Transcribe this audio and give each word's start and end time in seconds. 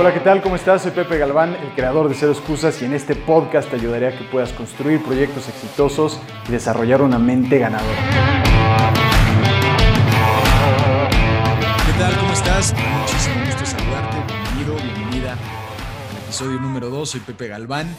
Hola, 0.00 0.14
¿qué 0.14 0.20
tal? 0.20 0.40
¿Cómo 0.40 0.56
estás? 0.56 0.80
Soy 0.80 0.92
Pepe 0.92 1.18
Galván, 1.18 1.54
el 1.56 1.74
creador 1.74 2.08
de 2.08 2.14
Cero 2.14 2.32
Excusas 2.32 2.80
y 2.80 2.86
en 2.86 2.94
este 2.94 3.14
podcast 3.14 3.68
te 3.68 3.76
ayudaré 3.76 4.06
a 4.06 4.16
que 4.16 4.24
puedas 4.24 4.50
construir 4.54 5.04
proyectos 5.04 5.46
exitosos 5.46 6.18
y 6.48 6.52
desarrollar 6.52 7.02
una 7.02 7.18
mente 7.18 7.58
ganadora. 7.58 7.98
¿Qué 11.84 11.92
tal? 11.98 12.16
¿Cómo 12.16 12.32
estás? 12.32 12.72
Muchísimo 12.72 13.44
gusto 13.44 13.66
saludarte. 13.66 14.16
Bienvenido, 14.32 14.74
bienvenida 14.82 15.32
al 15.32 16.16
episodio 16.24 16.58
número 16.60 16.88
2. 16.88 17.10
Soy 17.10 17.20
Pepe 17.20 17.48
Galván 17.48 17.94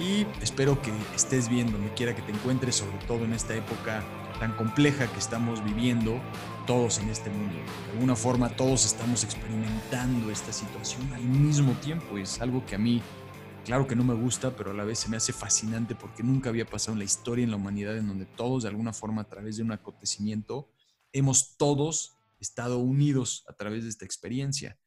y 0.00 0.26
espero 0.42 0.82
que 0.82 0.90
estés 1.14 1.48
bien 1.48 1.70
donde 1.70 1.94
quiera 1.94 2.16
que 2.16 2.22
te 2.22 2.32
encuentres, 2.32 2.74
sobre 2.74 2.98
todo 3.06 3.24
en 3.26 3.32
esta 3.32 3.54
época 3.54 4.02
tan 4.38 4.56
compleja 4.56 5.10
que 5.10 5.18
estamos 5.18 5.64
viviendo 5.64 6.20
todos 6.66 6.98
en 6.98 7.08
este 7.08 7.30
mundo. 7.30 7.54
De 7.86 7.92
alguna 7.92 8.16
forma 8.16 8.48
todos 8.50 8.84
estamos 8.84 9.24
experimentando 9.24 10.30
esta 10.30 10.52
situación 10.52 11.12
al 11.12 11.22
mismo 11.22 11.72
tiempo. 11.74 12.18
Es 12.18 12.40
algo 12.40 12.64
que 12.64 12.74
a 12.74 12.78
mí, 12.78 13.02
claro 13.64 13.86
que 13.86 13.96
no 13.96 14.04
me 14.04 14.14
gusta, 14.14 14.54
pero 14.56 14.70
a 14.70 14.74
la 14.74 14.84
vez 14.84 15.00
se 15.00 15.08
me 15.08 15.16
hace 15.16 15.32
fascinante 15.32 15.94
porque 15.94 16.22
nunca 16.22 16.50
había 16.50 16.66
pasado 16.66 16.92
en 16.92 16.98
la 16.98 17.04
historia, 17.04 17.44
en 17.44 17.50
la 17.50 17.56
humanidad, 17.56 17.96
en 17.96 18.08
donde 18.08 18.26
todos 18.26 18.62
de 18.62 18.68
alguna 18.68 18.92
forma 18.92 19.22
a 19.22 19.28
través 19.28 19.56
de 19.56 19.62
un 19.62 19.72
acontecimiento 19.72 20.70
hemos 21.12 21.56
todos 21.56 22.16
estado 22.40 22.78
unidos 22.78 23.44
a 23.48 23.52
través 23.52 23.84
de 23.84 23.90
esta 23.90 24.04
experiencia. 24.04 24.78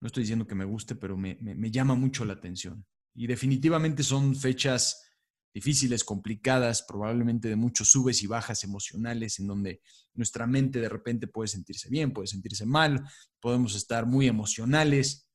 No 0.00 0.06
estoy 0.06 0.22
diciendo 0.22 0.46
que 0.46 0.54
me 0.54 0.64
guste, 0.64 0.94
pero 0.94 1.16
me, 1.16 1.36
me 1.40 1.70
llama 1.70 1.94
mucho 1.94 2.24
la 2.24 2.34
atención. 2.34 2.86
Y 3.14 3.26
definitivamente 3.26 4.02
son 4.02 4.36
fechas 4.36 5.07
difíciles, 5.54 6.04
complicadas, 6.04 6.82
probablemente 6.82 7.48
de 7.48 7.56
muchos 7.56 7.90
subes 7.90 8.22
y 8.22 8.26
bajas 8.26 8.64
emocionales, 8.64 9.38
en 9.38 9.46
donde 9.46 9.80
nuestra 10.14 10.46
mente 10.46 10.80
de 10.80 10.88
repente 10.88 11.26
puede 11.26 11.48
sentirse 11.48 11.88
bien, 11.88 12.12
puede 12.12 12.28
sentirse 12.28 12.66
mal, 12.66 13.04
podemos 13.40 13.74
estar 13.74 14.06
muy 14.06 14.26
emocionales. 14.26 15.28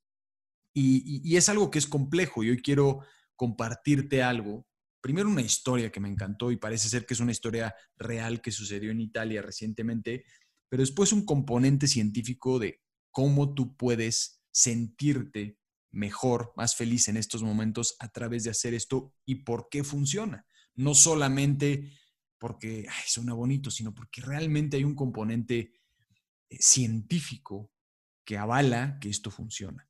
Y, 0.73 1.35
es 1.35 1.49
algo 1.49 1.69
que 1.69 1.79
es 1.79 1.87
complejo 1.87 2.43
y 2.43 2.49
hoy 2.49 2.61
quiero 2.61 3.01
compartirte 3.35 4.23
algo. 4.23 4.65
Primero 5.01 5.29
una 5.29 5.41
historia 5.41 5.91
que 5.91 5.99
me 5.99 6.09
encantó 6.09 6.51
y 6.51 6.57
parece 6.57 6.89
ser 6.89 7.05
que 7.05 7.13
es 7.13 7.19
una 7.19 7.31
historia 7.31 7.75
real 7.97 8.41
que 8.41 8.51
sucedió 8.51 8.91
en 8.91 9.01
Italia 9.01 9.41
recientemente, 9.41 10.25
pero 10.69 10.81
después 10.81 11.11
un 11.11 11.25
componente 11.25 11.87
científico 11.87 12.57
de 12.59 12.81
cómo 13.11 13.53
tú 13.53 13.75
puedes 13.75 14.41
sentirte 14.51 15.59
mejor, 15.93 16.51
más 16.57 16.75
feliz 16.75 17.07
en 17.07 17.17
estos 17.17 17.43
momentos 17.43 17.95
a 17.99 18.09
través 18.09 18.43
de 18.43 18.49
hacer 18.49 18.73
esto 18.73 19.13
y 19.25 19.35
por 19.35 19.69
qué 19.69 19.83
funciona. 19.83 20.45
No 20.75 20.95
solamente 20.95 21.93
porque 22.39 22.87
suena 23.07 23.33
bonito, 23.33 23.71
sino 23.71 23.93
porque 23.93 24.21
realmente 24.21 24.75
hay 24.75 24.83
un 24.83 24.95
componente 24.95 25.79
eh, 26.49 26.57
científico 26.59 27.71
que 28.25 28.37
avala 28.37 28.97
que 28.99 29.09
esto 29.09 29.31
funciona. 29.31 29.87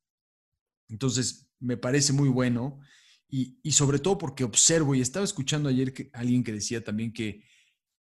Entonces, 0.88 1.48
me 1.58 1.76
parece 1.76 2.12
muy 2.12 2.28
bueno 2.28 2.80
y, 3.28 3.58
sobre 3.72 3.98
todo 3.98 4.18
porque 4.18 4.44
observo 4.44 4.94
y 4.94 5.00
estaba 5.00 5.24
escuchando 5.24 5.68
ayer 5.68 5.92
que, 5.92 6.10
alguien 6.12 6.44
que 6.44 6.52
decía 6.52 6.84
también 6.84 7.12
que, 7.12 7.42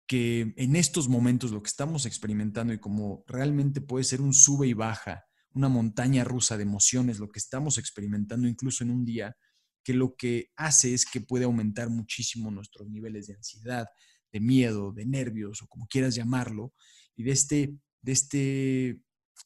que 0.05 0.53
en 0.57 0.75
estos 0.75 1.07
momentos 1.07 1.51
lo 1.51 1.63
que 1.63 1.69
estamos 1.69 2.05
experimentando 2.05 2.73
y 2.73 2.79
como 2.79 3.23
realmente 3.25 3.81
puede 3.81 4.03
ser 4.03 4.21
un 4.21 4.33
sube 4.33 4.67
y 4.67 4.73
baja 4.73 5.26
una 5.53 5.69
montaña 5.69 6.23
rusa 6.23 6.57
de 6.57 6.63
emociones, 6.63 7.19
lo 7.19 7.29
que 7.29 7.39
estamos 7.39 7.77
experimentando 7.77 8.47
incluso 8.47 8.83
en 8.83 8.91
un 8.91 9.05
día, 9.05 9.35
que 9.83 9.93
lo 9.93 10.15
que 10.15 10.51
hace 10.55 10.93
es 10.93 11.05
que 11.05 11.21
puede 11.21 11.45
aumentar 11.45 11.89
muchísimo 11.89 12.51
nuestros 12.51 12.89
niveles 12.89 13.27
de 13.27 13.35
ansiedad, 13.35 13.87
de 14.31 14.39
miedo, 14.39 14.91
de 14.91 15.05
nervios 15.05 15.61
o 15.61 15.67
como 15.67 15.87
quieras 15.87 16.15
llamarlo, 16.15 16.73
y 17.15 17.23
de 17.23 17.31
este, 17.31 17.77
de 18.01 18.11
este 18.11 19.01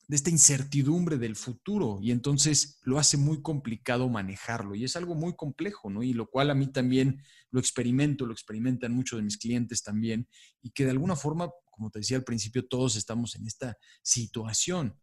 de 0.07 0.15
esta 0.15 0.29
incertidumbre 0.29 1.17
del 1.17 1.35
futuro 1.35 1.99
y 2.01 2.11
entonces 2.11 2.79
lo 2.83 2.99
hace 2.99 3.17
muy 3.17 3.41
complicado 3.41 4.09
manejarlo 4.09 4.75
y 4.75 4.83
es 4.83 4.95
algo 4.95 5.15
muy 5.15 5.35
complejo, 5.35 5.89
¿no? 5.89 6.03
Y 6.03 6.13
lo 6.13 6.29
cual 6.29 6.49
a 6.49 6.55
mí 6.55 6.67
también 6.67 7.21
lo 7.49 7.59
experimento, 7.59 8.25
lo 8.25 8.33
experimentan 8.33 8.93
muchos 8.93 9.17
de 9.17 9.23
mis 9.23 9.37
clientes 9.37 9.83
también 9.83 10.27
y 10.61 10.71
que 10.71 10.85
de 10.85 10.91
alguna 10.91 11.15
forma, 11.15 11.49
como 11.69 11.89
te 11.89 11.99
decía 11.99 12.17
al 12.17 12.23
principio, 12.23 12.67
todos 12.67 12.95
estamos 12.95 13.35
en 13.35 13.45
esta 13.45 13.77
situación 14.01 14.97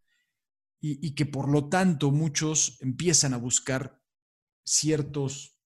y, 0.80 1.14
que 1.14 1.26
por 1.26 1.48
lo 1.48 1.68
tanto 1.68 2.10
muchos 2.10 2.78
empiezan 2.80 3.34
a 3.34 3.38
buscar 3.38 4.00
ciertos 4.64 5.58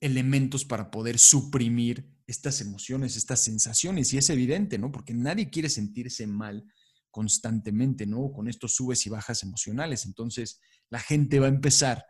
elementos 0.00 0.64
para 0.64 0.90
poder 0.90 1.18
suprimir 1.18 2.14
estas 2.26 2.60
emociones, 2.60 3.16
estas 3.16 3.40
sensaciones. 3.40 4.12
Y 4.12 4.18
es 4.18 4.28
evidente, 4.28 4.78
¿no? 4.78 4.92
Porque 4.92 5.14
nadie 5.14 5.48
quiere 5.48 5.70
sentirse 5.70 6.26
mal 6.26 6.66
constantemente, 7.10 8.06
¿no? 8.06 8.30
Con 8.32 8.48
estos 8.48 8.74
subes 8.74 9.06
y 9.06 9.10
bajas 9.10 9.42
emocionales. 9.42 10.04
Entonces, 10.04 10.60
la 10.90 11.00
gente 11.00 11.40
va 11.40 11.46
a 11.46 11.50
empezar 11.50 12.04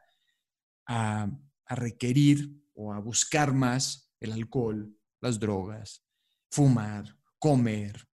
a, 0.86 1.30
requerir 1.68 2.62
o 2.74 2.92
a 2.92 3.00
buscar 3.00 3.52
más 3.52 4.12
el 4.20 4.30
alcohol, 4.30 4.96
las 5.20 5.40
drogas, 5.40 6.06
fumar, 6.48 7.18
comer, 7.40 8.08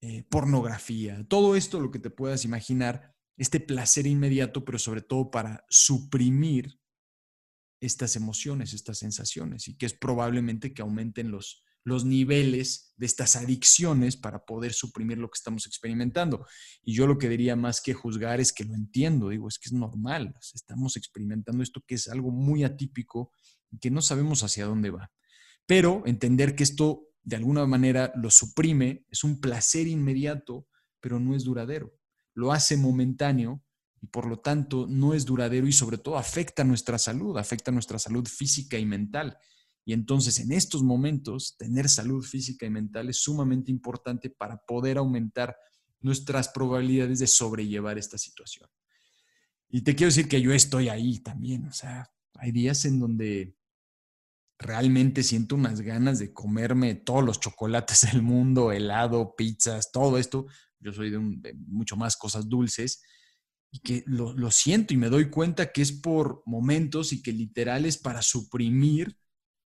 eh, 0.00 0.24
pornografía, 0.24 1.24
todo 1.28 1.54
esto, 1.54 1.78
lo 1.78 1.92
que 1.92 2.00
te 2.00 2.10
puedas 2.10 2.44
imaginar, 2.44 3.15
este 3.36 3.60
placer 3.60 4.06
inmediato, 4.06 4.64
pero 4.64 4.78
sobre 4.78 5.02
todo 5.02 5.30
para 5.30 5.64
suprimir 5.68 6.80
estas 7.80 8.16
emociones, 8.16 8.72
estas 8.72 8.98
sensaciones, 8.98 9.68
y 9.68 9.76
que 9.76 9.86
es 9.86 9.92
probablemente 9.92 10.72
que 10.72 10.82
aumenten 10.82 11.30
los, 11.30 11.62
los 11.84 12.04
niveles 12.04 12.94
de 12.96 13.06
estas 13.06 13.36
adicciones 13.36 14.16
para 14.16 14.44
poder 14.46 14.72
suprimir 14.72 15.18
lo 15.18 15.28
que 15.28 15.36
estamos 15.36 15.66
experimentando. 15.66 16.46
Y 16.82 16.94
yo 16.94 17.06
lo 17.06 17.18
que 17.18 17.28
diría 17.28 17.54
más 17.54 17.82
que 17.82 17.92
juzgar 17.92 18.40
es 18.40 18.52
que 18.52 18.64
lo 18.64 18.74
entiendo, 18.74 19.28
digo, 19.28 19.48
es 19.48 19.58
que 19.58 19.68
es 19.68 19.74
normal, 19.74 20.34
estamos 20.54 20.96
experimentando 20.96 21.62
esto 21.62 21.82
que 21.86 21.96
es 21.96 22.08
algo 22.08 22.30
muy 22.30 22.64
atípico 22.64 23.30
y 23.70 23.78
que 23.78 23.90
no 23.90 24.00
sabemos 24.00 24.42
hacia 24.42 24.64
dónde 24.64 24.90
va. 24.90 25.12
Pero 25.66 26.02
entender 26.06 26.56
que 26.56 26.64
esto 26.64 27.02
de 27.22 27.36
alguna 27.36 27.66
manera 27.66 28.12
lo 28.14 28.30
suprime, 28.30 29.04
es 29.10 29.24
un 29.24 29.40
placer 29.40 29.88
inmediato, 29.88 30.68
pero 31.00 31.18
no 31.18 31.34
es 31.34 31.44
duradero 31.44 31.92
lo 32.36 32.52
hace 32.52 32.76
momentáneo 32.76 33.62
y 34.00 34.06
por 34.06 34.26
lo 34.26 34.38
tanto 34.38 34.86
no 34.86 35.14
es 35.14 35.24
duradero 35.24 35.66
y 35.66 35.72
sobre 35.72 35.98
todo 35.98 36.18
afecta 36.18 36.62
nuestra 36.64 36.98
salud, 36.98 37.36
afecta 37.38 37.72
nuestra 37.72 37.98
salud 37.98 38.28
física 38.28 38.78
y 38.78 38.84
mental. 38.84 39.36
Y 39.86 39.94
entonces 39.94 40.38
en 40.38 40.52
estos 40.52 40.82
momentos 40.82 41.56
tener 41.56 41.88
salud 41.88 42.22
física 42.22 42.66
y 42.66 42.70
mental 42.70 43.08
es 43.08 43.22
sumamente 43.22 43.70
importante 43.70 44.28
para 44.28 44.58
poder 44.58 44.98
aumentar 44.98 45.56
nuestras 46.00 46.48
probabilidades 46.50 47.20
de 47.20 47.26
sobrellevar 47.26 47.96
esta 47.96 48.18
situación. 48.18 48.68
Y 49.68 49.80
te 49.80 49.94
quiero 49.96 50.10
decir 50.10 50.28
que 50.28 50.42
yo 50.42 50.52
estoy 50.52 50.90
ahí 50.90 51.20
también, 51.20 51.66
o 51.66 51.72
sea, 51.72 52.08
hay 52.34 52.52
días 52.52 52.84
en 52.84 53.00
donde 53.00 53.56
realmente 54.58 55.22
siento 55.22 55.54
unas 55.54 55.80
ganas 55.80 56.18
de 56.18 56.32
comerme 56.32 56.94
todos 56.94 57.24
los 57.24 57.40
chocolates 57.40 58.12
del 58.12 58.22
mundo, 58.22 58.72
helado, 58.72 59.34
pizzas, 59.36 59.90
todo 59.90 60.18
esto, 60.18 60.46
yo 60.80 60.92
soy 60.92 61.10
de, 61.10 61.54
mucho 61.66 61.96
más 61.96 62.16
cosas 62.16 62.48
dulces, 62.48 63.02
y 63.70 63.80
que 63.80 64.04
lo, 64.06 64.32
lo, 64.32 64.50
siento 64.50 64.94
y 64.94 64.96
me 64.96 65.08
doy 65.08 65.28
cuenta 65.28 65.72
que 65.72 65.82
es 65.82 65.92
por 65.92 66.42
momentos 66.46 67.12
y 67.12 67.22
que 67.22 67.32
literal 67.32 67.84
es 67.84 67.98
para 67.98 68.22
suprimir 68.22 69.18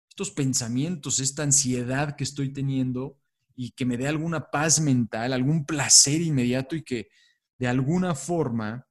estos 0.09 0.31
pensamientos, 0.31 1.19
esta 1.19 1.44
ansiedad 1.44 2.16
que 2.16 2.24
estoy 2.24 2.52
teniendo 2.52 3.19
y 3.56 3.72
que 3.72 3.86
me 3.86 3.98
dé 3.98 4.08
alguna 4.08 4.50
paz 4.52 4.80
mental, 4.80 5.34
algún 5.34 5.66
placer 5.66 6.22
inmediato 6.22 6.75
y 6.75 6.84
que 6.84 7.09
de 7.58 7.68
alguna 7.68 8.16
forma 8.16 8.88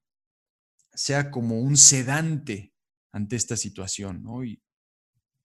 sea 0.93 1.31
como 1.31 1.61
un 1.61 1.77
sedante 1.77 2.75
ante 3.13 3.37
esta 3.37 3.57
situación, 3.57 4.23
¿no? 4.23 4.45
Y 4.45 4.63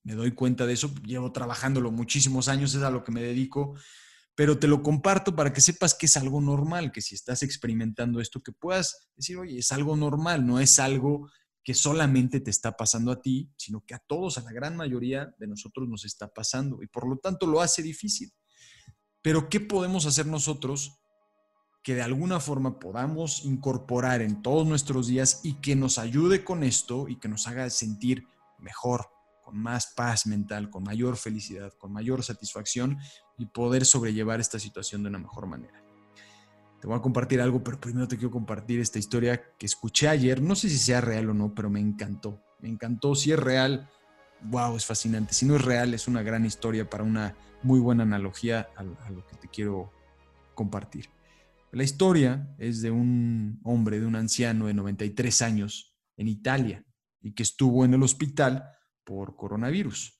me 0.04 0.14
doy 0.16 0.32
cuenta 0.32 0.66
de 0.66 0.74
eso, 0.74 0.94
llevo 1.06 1.32
trabajándolo 1.32 1.92
muchísimos 1.92 2.50
años, 2.50 2.76
es 2.76 2.82
a 2.84 2.90
lo 2.90 3.04
que 3.04 3.12
me 3.12 3.22
dedico, 3.22 3.76
pero 4.36 4.58
te 4.58 4.68
lo 4.68 4.82
comparto 4.82 5.36
para 5.36 5.54
que 5.54 5.62
sepas 5.62 5.94
que 5.94 6.08
es 6.08 6.18
algo 6.18 6.42
normal, 6.42 6.92
que 6.92 7.02
si 7.02 7.16
estás 7.16 7.44
experimentando 7.44 8.20
esto, 8.20 8.42
que 8.42 8.52
puedas 8.52 9.10
decir, 9.16 9.38
oye, 9.38 9.60
es 9.60 9.72
algo 9.72 9.96
normal, 9.96 10.46
no 10.46 10.60
es 10.60 10.80
algo 10.80 11.30
que 11.64 11.74
solamente 11.74 12.42
te 12.42 12.50
está 12.50 12.76
pasando 12.76 13.12
a 13.12 13.22
ti, 13.22 13.52
sino 13.58 13.86
que 13.86 13.94
a 13.94 14.00
todos, 14.00 14.38
a 14.38 14.42
la 14.42 14.52
gran 14.52 14.76
mayoría 14.76 15.34
de 15.38 15.48
nosotros 15.48 15.88
nos 15.88 16.04
está 16.04 16.28
pasando 16.28 16.82
y 16.82 16.88
por 16.88 17.08
lo 17.08 17.18
tanto 17.18 17.48
lo 17.48 17.62
hace 17.62 17.82
difícil. 17.82 18.34
Pero 19.22 19.48
¿qué 19.50 19.62
podemos 19.62 20.06
hacer 20.06 20.26
nosotros 20.26 21.00
que 21.84 21.96
de 21.96 22.02
alguna 22.02 22.40
forma 22.40 22.80
podamos 22.80 23.46
incorporar 23.46 24.22
en 24.22 24.42
todos 24.42 24.66
nuestros 24.66 25.08
días 25.08 25.42
y 25.44 25.56
que 25.56 25.76
nos 25.76 26.00
ayude 26.00 26.44
con 26.44 26.64
esto 26.64 27.08
y 27.08 27.18
que 27.18 27.28
nos 27.28 27.48
haga 27.48 27.70
sentir 27.70 28.26
mejor, 28.58 29.08
con 29.44 29.58
más 29.58 29.94
paz 29.96 30.26
mental, 30.26 30.70
con 30.70 30.84
mayor 30.84 31.18
felicidad, 31.18 31.74
con 31.78 31.92
mayor 31.92 32.24
satisfacción 32.24 32.98
y 33.38 33.46
poder 33.46 33.86
sobrellevar 33.86 34.40
esta 34.40 34.58
situación 34.58 35.04
de 35.04 35.10
una 35.10 35.20
mejor 35.20 35.46
manera. 35.46 35.84
Te 36.82 36.88
voy 36.88 36.98
a 36.98 37.02
compartir 37.02 37.40
algo, 37.40 37.64
pero 37.64 37.80
primero 37.80 38.08
te 38.08 38.18
quiero 38.18 38.32
compartir 38.32 38.80
esta 38.80 39.00
historia 39.00 39.42
que 39.58 39.66
escuché 39.66 40.10
ayer. 40.10 40.42
No 40.42 40.56
sé 40.56 40.70
si 40.70 40.78
sea 40.78 41.00
real 41.00 41.30
o 41.30 41.34
no, 41.34 41.54
pero 41.54 41.70
me 41.70 41.80
encantó. 41.80 42.42
Me 42.60 42.68
encantó. 42.68 43.16
Si 43.16 43.32
es 43.32 43.40
real, 43.40 43.90
wow, 44.42 44.76
es 44.76 44.86
fascinante. 44.86 45.34
Si 45.34 45.46
no 45.46 45.56
es 45.56 45.62
real, 45.64 45.94
es 45.94 46.08
una 46.08 46.24
gran 46.24 46.46
historia 46.46 46.90
para 46.90 47.04
una 47.04 47.36
muy 47.62 47.80
buena 47.80 48.04
analogía 48.04 48.68
a, 48.76 48.84
lo 48.84 49.26
que 49.28 49.38
te 49.38 49.48
quiero 49.48 49.92
compartir. 50.56 51.10
La 51.72 51.84
historia 51.84 52.54
es 52.58 52.82
de 52.82 52.92
un 52.92 53.60
hombre, 53.64 54.00
de 54.00 54.06
un 54.06 54.16
anciano 54.16 54.68
de 54.68 54.74
93 54.74 55.42
años, 55.42 55.94
en 56.18 56.28
Italia 56.28 56.86
y 57.22 57.34
que 57.34 57.44
estuvo 57.44 57.86
en 57.86 57.94
el 57.94 58.04
hospital 58.04 58.70
por 59.04 59.36
coronavirus 59.36 60.20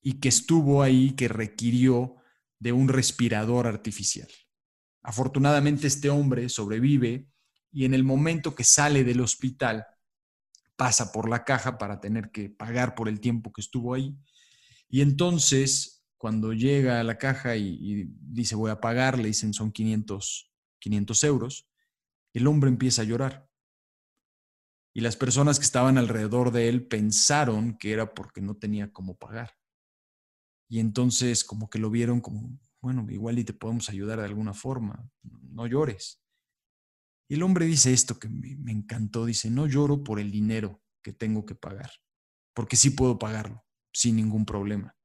y 0.00 0.20
que 0.20 0.28
estuvo 0.28 0.82
ahí, 0.82 1.12
que 1.12 1.28
requirió 1.28 2.16
de 2.58 2.72
un 2.72 2.88
respirador 2.88 3.66
artificial. 3.66 4.28
Afortunadamente 5.02 5.86
este 5.86 6.10
hombre 6.10 6.48
sobrevive 6.48 7.28
y 7.72 7.84
en 7.84 7.94
el 7.94 8.04
momento 8.04 8.54
que 8.54 8.64
sale 8.64 9.04
del 9.04 9.20
hospital 9.20 9.86
pasa 10.76 11.12
por 11.12 11.28
la 11.28 11.44
caja 11.44 11.78
para 11.78 12.00
tener 12.00 12.30
que 12.30 12.50
pagar 12.50 12.94
por 12.94 13.08
el 13.08 13.20
tiempo 13.20 13.52
que 13.52 13.60
estuvo 13.60 13.94
ahí. 13.94 14.16
Y 14.88 15.00
entonces, 15.00 16.04
cuando 16.16 16.52
llega 16.52 17.00
a 17.00 17.04
la 17.04 17.18
caja 17.18 17.56
y, 17.56 18.06
dice 18.20 18.54
voy 18.54 18.70
a 18.70 18.80
pagar, 18.80 19.18
le 19.18 19.28
dicen 19.28 19.52
son 19.52 19.72
500, 19.72 20.52
500 20.78 21.24
euros, 21.24 21.68
el 22.32 22.46
hombre 22.46 22.70
empieza 22.70 23.02
a 23.02 23.04
llorar. 23.04 23.48
Y 24.96 25.00
las 25.00 25.16
personas 25.16 25.58
que 25.58 25.64
estaban 25.64 25.98
alrededor 25.98 26.52
de 26.52 26.68
él 26.68 26.86
pensaron 26.86 27.76
que 27.76 27.92
era 27.92 28.14
porque 28.14 28.40
no 28.40 28.56
tenía 28.56 28.92
cómo 28.92 29.16
pagar. 29.16 29.50
Y 30.68 30.78
entonces 30.78 31.44
como 31.44 31.68
que 31.68 31.80
lo 31.80 31.90
vieron 31.90 32.20
como, 32.20 32.58
bueno, 32.80 33.04
igual 33.10 33.38
y 33.40 33.44
te 33.44 33.52
podemos 33.52 33.88
ayudar 33.88 34.20
de 34.20 34.26
alguna 34.26 34.54
forma, 34.54 35.10
no 35.22 35.66
llores. 35.66 36.22
Y 37.28 37.34
el 37.34 37.42
hombre 37.42 37.66
dice 37.66 37.92
esto 37.92 38.18
que 38.20 38.28
me, 38.28 38.70
encantó, 38.70 39.24
dice, 39.24 39.50
no 39.50 39.66
lloro 39.66 40.04
por 40.04 40.20
el 40.20 40.30
dinero 40.30 40.80
que 41.02 41.12
tengo 41.12 41.44
que 41.44 41.56
pagar, 41.56 41.90
porque 42.54 42.76
sí 42.76 42.90
puedo 42.90 43.18
pagarlo, 43.18 43.64
sin 43.92 44.14
ningún 44.14 44.44
problema. 44.44 44.96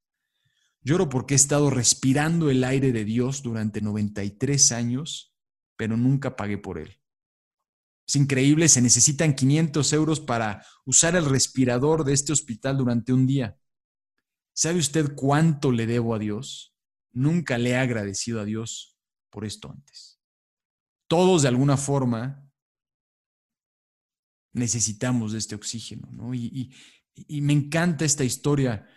Lloro 0.81 1.09
porque 1.09 1.33
he 1.33 1.35
estado 1.35 1.69
respirando 1.69 2.49
el 2.51 2.63
aire 2.63 2.91
de 2.91 3.05
Dios 3.05 3.41
durante 3.41 3.81
93 3.81 4.71
años, 4.71 5.35
pero 5.75 5.97
nunca 5.97 6.35
pagué 6.35 6.57
por 6.57 6.77
él. 6.77 6.98
Es 8.09 8.15
increíble, 8.15 8.67
se 8.69 8.81
necesitan 8.81 9.35
500 9.35 9.93
euros 9.93 10.19
para 10.19 10.65
usar 10.83 11.15
el 11.15 11.25
respirador 11.25 12.03
de 12.03 12.13
este 12.13 12.33
hospital 12.33 12.75
durante 12.75 13.13
un 13.13 13.27
día. 13.27 13.59
¿Sabe 14.51 14.79
usted 14.79 15.13
cuánto 15.13 15.71
le 15.71 15.85
debo 15.85 16.15
a 16.15 16.17
Dios? 16.17 16.75
Nunca 17.11 17.59
le 17.59 17.69
he 17.69 17.77
agradecido 17.77 18.41
a 18.41 18.45
Dios 18.45 18.97
por 19.29 19.45
esto 19.45 19.69
antes. 19.69 20.19
Todos 21.07 21.43
de 21.43 21.49
alguna 21.49 21.77
forma 21.77 22.51
necesitamos 24.53 25.33
de 25.33 25.37
este 25.37 25.53
oxígeno, 25.53 26.09
¿no? 26.11 26.33
Y, 26.33 26.73
me 27.29 27.53
encanta 27.53 28.05
esta 28.05 28.23
historia. 28.23 28.87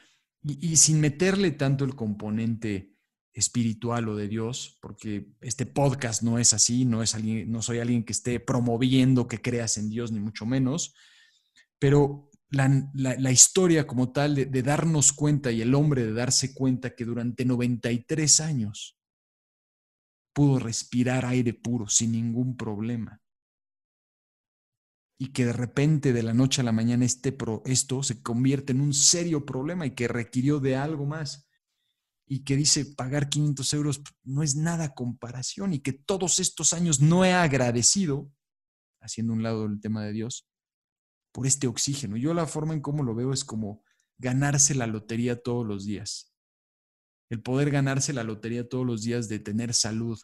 Y, 0.43 0.75
sin 0.77 1.01
meterle 1.01 1.51
tanto 1.51 1.85
el 1.85 1.95
componente 1.95 2.92
espiritual 3.35 4.09
o 4.09 4.17
de 4.17 4.29
Dios, 4.29 4.79
porque 4.81 5.29
este 5.41 5.67
podcast 5.67 6.23
no 6.23 6.39
es 6.39 6.53
así, 6.53 6.85
no, 6.85 7.03
es 7.03 7.15
alguien, 7.15 7.51
no 7.51 7.63
soy 7.63 7.79
alguien 7.79 8.05
que 8.05 8.13
esté 8.13 8.41
promoviendo 8.41 9.29
que 9.29 9.41
creas 9.41 9.79
en 9.79 9.89
Dios, 9.89 10.13
ni 10.13 10.21
mucho 10.21 10.45
menos, 10.45 10.95
pero 11.79 12.31
la, 12.53 13.33
historia 13.33 13.87
como 13.87 14.13
tal 14.13 14.35
de, 14.35 14.63
darnos 14.63 15.13
cuenta 15.13 15.51
y 15.51 15.63
el 15.63 15.75
hombre 15.75 16.05
de 16.05 16.13
darse 16.13 16.55
cuenta 16.55 16.95
que 16.95 17.05
durante 17.05 17.45
93 17.45 18.41
años 18.41 18.99
pudo 20.35 20.59
respirar 20.59 21.25
aire 21.25 21.55
puro 21.55 21.89
sin 21.89 22.13
ningún 22.13 22.57
problema. 22.57 23.21
Y 25.19 25.33
que 25.33 25.47
de 25.47 25.53
repente 25.53 26.13
de 26.13 26.23
la 26.23 26.35
noche 26.35 26.61
a 26.61 26.65
la 26.65 26.73
mañana 26.73 27.05
este 27.05 27.37
esto 27.65 28.03
se 28.03 28.23
convierte 28.23 28.73
en 28.73 28.81
un 28.81 28.93
serio 28.93 29.47
problema 29.47 29.87
y 29.87 29.93
que 29.93 30.09
requirió 30.09 30.59
de 30.59 30.77
algo 30.77 31.07
más. 31.07 31.49
Y 32.33 32.45
que 32.45 32.57
dice 32.57 32.87
pagar 32.87 33.29
500 33.29 33.75
euros 33.75 34.03
no 34.25 34.43
es 34.43 34.57
nada 34.57 34.95
comparación 34.95 35.75
y 35.75 35.81
que 35.81 35.93
todos 35.93 36.39
estos 36.39 36.73
años 36.73 36.99
no 36.99 37.27
he 37.27 37.35
agradecido, 37.35 38.33
haciendo 39.03 39.35
un 39.35 39.43
lado 39.43 39.67
el 39.67 39.83
tema 39.83 40.03
de 40.03 40.13
Dios, 40.13 40.49
por 41.31 41.47
este 41.47 41.67
oxígeno. 41.67 42.17
Yo 42.17 42.33
la 42.33 42.47
forma 42.47 42.73
en 42.73 42.81
cómo 42.81 43.03
lo 43.03 43.15
veo 43.15 43.35
es 43.35 43.45
como 43.45 43.85
ganarse 44.17 44.75
la 44.75 44.87
lotería 44.87 45.43
todos 45.43 45.67
los 45.67 45.85
días. 45.85 46.33
El 47.29 47.43
poder 47.43 47.71
ganarse 47.71 48.15
la 48.15 48.25
lotería 48.25 48.67
todos 48.67 48.87
los 48.87 49.03
días 49.03 49.29
de 49.29 49.39
tener 49.39 49.75
salud, 49.75 50.19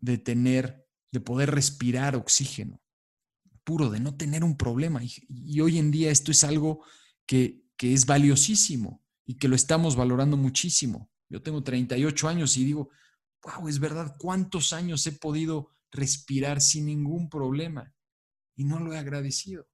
de 0.00 0.18
tener, 0.18 0.86
de 1.10 1.20
poder 1.20 1.52
respirar 1.52 2.16
oxígeno 2.16 2.82
puro, 3.64 3.88
de 3.88 4.00
no 4.00 4.14
tener 4.14 4.44
un 4.44 4.58
problema. 4.58 5.00
Y, 5.02 5.58
hoy 5.62 5.78
en 5.78 5.90
día 5.90 6.10
esto 6.10 6.32
es 6.32 6.44
algo 6.44 6.84
que, 7.24 7.62
que 7.78 7.94
es 7.94 8.04
valiosísimo 8.04 9.02
y 9.28 9.36
que 9.36 9.46
lo 9.46 9.54
estamos 9.54 9.94
valorando 9.94 10.36
muchísimo. 10.36 11.08
Yo 11.28 11.40
tengo 11.40 11.62
38 11.62 12.28
años 12.28 12.56
y 12.56 12.64
digo, 12.64 12.88
wow, 13.44 13.68
es 13.68 13.78
verdad, 13.78 14.16
¿cuántos 14.18 14.72
años 14.72 15.06
he 15.06 15.12
podido 15.12 15.70
respirar 15.92 16.60
sin 16.60 16.86
ningún 16.86 17.28
problema? 17.28 17.94
Y 18.56 18.64
no 18.64 18.80
lo 18.80 18.92
he 18.92 18.98
agradecido 18.98 19.68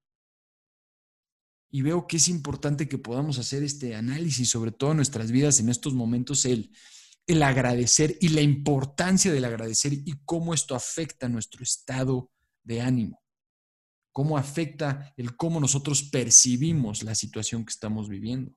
y 1.75 1.83
veo 1.83 2.07
que 2.07 2.19
es 2.19 2.29
importante 2.29 2.87
que 2.87 2.99
podamos 2.99 3.41
hacer 3.41 3.65
este 3.65 3.97
análisis, 3.97 4.49
sobre 4.49 4.71
todo 4.71 4.93
en 4.93 4.99
nuestras 4.99 5.33
vidas 5.33 5.59
en 5.59 5.69
estos 5.69 5.93
momentos, 5.93 6.45
el, 6.45 6.71
el 7.27 7.43
agradecer 7.43 8.17
y 8.21 8.29
la 8.29 8.43
importancia 8.43 9.33
del 9.33 9.45
agradecer 9.45 9.93
y 9.93 10.15
cómo 10.25 10.55
esto 10.55 10.77
afecta 10.77 11.29
nuestro 11.29 11.65
estado 11.65 12.31
de 12.63 12.81
ánimo, 12.81 13.21
cómo 14.13 14.39
afecta 14.39 15.13
el 15.17 15.35
cómo 15.35 15.59
nosotros 15.59 16.05
percibimos 16.05 17.03
la 17.03 17.17
situación 17.17 17.65
que 17.65 17.73
estamos 17.73 18.09
viviendo. 18.09 18.55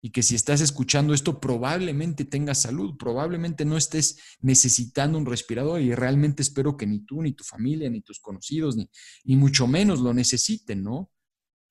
Y 0.00 0.10
que 0.10 0.22
si 0.22 0.34
estás 0.36 0.60
escuchando 0.60 1.12
esto, 1.12 1.40
probablemente 1.40 2.24
tengas 2.24 2.62
salud, 2.62 2.96
probablemente 2.96 3.64
no 3.64 3.76
estés 3.76 4.18
necesitando 4.40 5.18
un 5.18 5.26
respirador 5.26 5.80
y 5.80 5.94
realmente 5.94 6.42
espero 6.42 6.76
que 6.76 6.86
ni 6.86 7.00
tú, 7.00 7.22
ni 7.22 7.32
tu 7.32 7.42
familia, 7.42 7.90
ni 7.90 8.00
tus 8.00 8.20
conocidos, 8.20 8.76
ni, 8.76 9.36
mucho 9.36 9.66
menos 9.66 10.00
lo 10.00 10.14
necesiten, 10.14 10.84
¿no? 10.84 11.10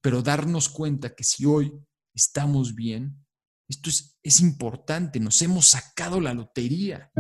pero 0.01 0.21
darnos 0.21 0.69
cuenta 0.69 1.15
que 1.15 1.23
si 1.23 1.45
hoy 1.45 1.71
estamos 2.13 2.75
bien, 2.75 3.25
esto 3.67 3.89
es, 3.89 4.17
es 4.23 4.39
importante, 4.39 5.19
nos 5.19 5.41
hemos 5.41 5.67
sacado 5.67 6.21
la 6.21 6.33
lotería. 6.33 7.11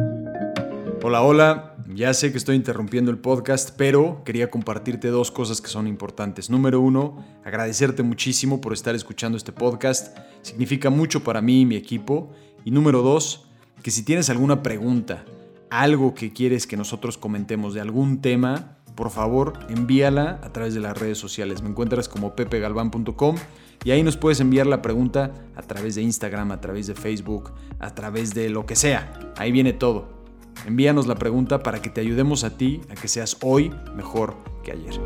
Hola, 1.03 1.21
hola, 1.21 1.76
ya 1.97 2.13
sé 2.13 2.31
que 2.31 2.37
estoy 2.37 2.55
interrumpiendo 2.55 3.09
el 3.09 3.17
podcast, 3.17 3.71
pero 3.75 4.21
quería 4.23 4.51
compartirte 4.51 5.07
dos 5.07 5.31
cosas 5.31 5.61
que 5.61 5.67
son 5.67 5.87
importantes. 5.87 6.47
Número 6.47 6.79
uno, 6.79 7.25
agradecerte 7.43 8.03
muchísimo 8.03 8.61
por 8.61 8.73
estar 8.73 8.93
escuchando 8.93 9.35
este 9.35 9.51
podcast, 9.51 10.15
significa 10.43 10.91
mucho 10.91 11.23
para 11.23 11.41
mí 11.41 11.61
y 11.61 11.65
mi 11.65 11.75
equipo. 11.75 12.31
Y 12.63 12.69
número 12.69 13.01
dos, 13.01 13.47
que 13.81 13.89
si 13.89 14.03
tienes 14.03 14.29
alguna 14.29 14.61
pregunta, 14.61 15.25
algo 15.71 16.13
que 16.13 16.31
quieres 16.33 16.67
que 16.67 16.77
nosotros 16.77 17.17
comentemos 17.17 17.73
de 17.73 17.81
algún 17.81 18.21
tema, 18.21 18.77
por 18.93 19.09
favor 19.09 19.53
envíala 19.67 20.39
a 20.43 20.53
través 20.53 20.75
de 20.75 20.81
las 20.81 20.95
redes 20.95 21.17
sociales. 21.17 21.63
Me 21.63 21.69
encuentras 21.69 22.07
como 22.07 22.35
pepegalvan.com 22.35 23.37
y 23.83 23.89
ahí 23.89 24.03
nos 24.03 24.17
puedes 24.17 24.39
enviar 24.39 24.67
la 24.67 24.83
pregunta 24.83 25.33
a 25.55 25.63
través 25.63 25.95
de 25.95 26.03
Instagram, 26.03 26.51
a 26.51 26.61
través 26.61 26.85
de 26.85 26.93
Facebook, 26.93 27.53
a 27.79 27.95
través 27.95 28.35
de 28.35 28.51
lo 28.51 28.67
que 28.67 28.75
sea. 28.75 29.33
Ahí 29.35 29.51
viene 29.51 29.73
todo. 29.73 30.16
Envíanos 30.65 31.07
la 31.07 31.15
pregunta 31.15 31.63
para 31.63 31.81
que 31.81 31.89
te 31.89 32.01
ayudemos 32.01 32.43
a 32.43 32.57
ti 32.57 32.81
a 32.89 32.95
que 32.95 33.07
seas 33.07 33.37
hoy 33.41 33.71
mejor 33.95 34.35
que 34.63 34.71
ayer. 34.71 34.99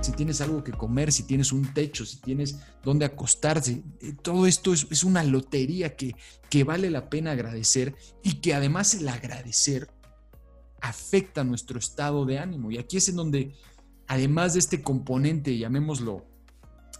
Si 0.00 0.12
tienes 0.12 0.40
algo 0.40 0.62
que 0.62 0.72
comer, 0.72 1.12
si 1.12 1.22
tienes 1.22 1.50
un 1.50 1.72
techo, 1.72 2.04
si 2.04 2.18
tienes 2.18 2.58
dónde 2.82 3.06
acostarse, 3.06 3.82
eh, 4.00 4.12
todo 4.20 4.46
esto 4.46 4.74
es, 4.74 5.02
una 5.02 5.24
lotería 5.24 5.96
que, 5.96 6.14
que 6.50 6.62
vale 6.62 6.90
la 6.90 7.08
pena 7.08 7.32
agradecer 7.32 7.94
y 8.22 8.34
que 8.34 8.54
además 8.54 8.94
el 8.94 9.08
agradecer 9.08 9.88
afecta 10.82 11.42
nuestro 11.42 11.78
estado 11.78 12.26
de 12.26 12.38
ánimo. 12.38 12.70
Y 12.70 12.76
aquí 12.76 12.98
es 12.98 13.08
en 13.08 13.16
donde, 13.16 13.54
además 14.06 14.52
de 14.52 14.58
este 14.58 14.82
componente, 14.82 15.56
llamémoslo, 15.56 16.26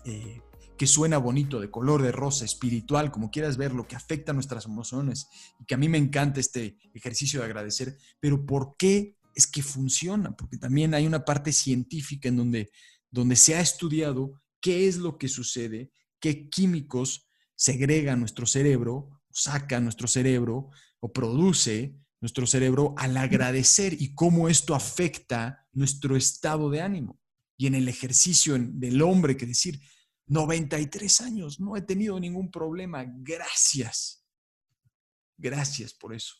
eh, 0.06 0.40
que 0.76 0.87
suena 0.87 1.19
bonito, 1.19 1.61
de 1.61 1.71
color 1.71 2.02
de 2.02 2.12
rosa, 2.12 2.45
espiritual, 2.45 3.11
como 3.11 3.31
quieras 3.31 3.57
verlo, 3.57 3.87
que 3.87 3.97
afecta 3.97 4.33
nuestras 4.33 4.66
emociones 4.66 5.28
y 5.61 5.64
que 5.64 5.75
a 5.75 5.78
mí 5.78 5.88
me 5.88 5.99
encanta 5.99 6.40
este 6.40 6.78
ejercicio 6.93 7.40
de 7.40 7.47
agradecer, 7.47 7.97
pero 8.21 8.45
¿por 8.45 8.76
qué 8.76 9.16
es 9.35 9.47
que 9.47 9.62
funciona? 9.62 10.37
Porque 10.37 10.59
también 10.59 10.95
hay 10.95 11.07
una 11.07 11.25
parte 11.25 11.52
científica 11.52 12.28
en 12.28 12.37
donde, 12.37 12.71
donde 13.11 13.37
se 13.37 13.54
ha 13.54 13.61
estudiado 13.61 14.40
qué 14.61 14.88
es 14.88 14.97
lo 14.97 15.19
que 15.19 15.28
sucede, 15.28 15.93
qué 16.21 16.49
químicos 16.49 17.28
segrega 17.54 18.16
nuestro 18.16 18.47
cerebro, 18.47 19.21
saca 19.31 19.81
nuestro 19.81 20.09
cerebro 20.09 20.71
o 21.00 21.12
produce 21.12 21.97
nuestro 22.21 22.47
cerebro 22.47 22.95
al 22.97 23.16
agradecer 23.16 23.95
y 24.00 24.14
cómo 24.14 24.49
esto 24.49 24.75
afecta 24.75 25.66
nuestro 25.73 26.16
estado 26.16 26.71
de 26.71 26.81
ánimo. 26.81 27.21
Y 27.57 27.66
en 27.66 27.75
el 27.75 27.88
ejercicio 27.88 28.57
del 28.59 29.02
hombre, 29.02 29.37
que 29.37 29.47
decir, 29.47 29.81
93 30.26 31.21
años, 31.21 31.61
no 31.61 31.76
he 31.76 31.83
tenido 31.83 32.19
ningún 32.19 32.50
problema, 32.50 33.04
gracias. 33.07 34.25
Gracias 35.37 35.93
por 35.93 36.14
eso. 36.14 36.37